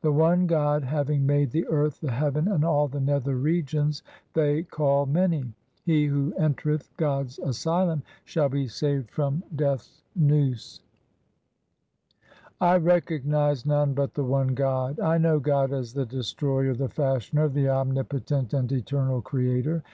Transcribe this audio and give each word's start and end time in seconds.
1 0.00 0.12
The 0.12 0.12
one 0.18 0.46
God 0.48 0.82
having 0.82 1.24
made 1.24 1.52
the 1.52 1.64
earth, 1.68 2.00
the 2.00 2.10
heaven, 2.10 2.48
and 2.48 2.64
all 2.64 2.88
the 2.88 2.98
nether 2.98 3.36
regions 3.36 4.02
they 4.32 4.64
call 4.64 5.06
many. 5.06 5.44
He 5.84 6.06
who 6.06 6.34
entereth 6.36 6.90
God's 6.96 7.38
asylum 7.38 8.02
shall 8.24 8.48
be 8.48 8.66
saved 8.66 9.08
from 9.08 9.44
Death's 9.54 10.02
noose. 10.16 10.80
I 12.60 12.74
recognize 12.78 13.64
none 13.64 13.94
but 13.94 14.14
the 14.14 14.24
one 14.24 14.48
God: 14.48 14.98
I 14.98 15.16
know 15.16 15.38
God 15.38 15.72
as 15.72 15.94
the 15.94 16.06
Destroyer, 16.06 16.74
the 16.74 16.88
Fashioner, 16.88 17.48
the 17.48 17.68
Omni 17.68 18.02
potent 18.02 18.52
and 18.52 18.72
Eternal 18.72 19.22
Creator. 19.22 19.84